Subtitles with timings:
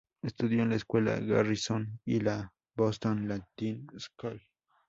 [0.23, 4.41] Estudió en la escuela Garrison y la Boston Latin School.